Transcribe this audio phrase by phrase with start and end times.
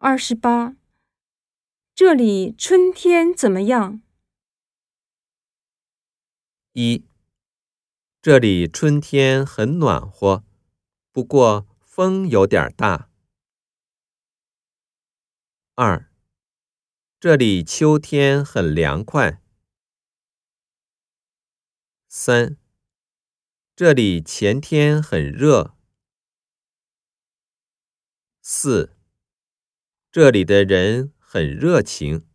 [0.00, 0.76] 二十八，
[1.92, 4.00] 这里春天怎么样？
[6.72, 7.04] 一，
[8.22, 10.44] 这里春天很暖和，
[11.10, 13.10] 不过风有点大。
[15.74, 16.08] 二，
[17.18, 19.42] 这里秋天很凉快。
[22.06, 22.56] 三，
[23.74, 25.76] 这里前天很热。
[28.40, 28.96] 四，
[30.10, 32.27] 这里的人很热情。